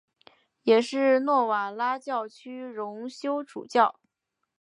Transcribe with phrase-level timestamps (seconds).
[0.63, 3.99] 也是诺瓦拉教区荣休主教。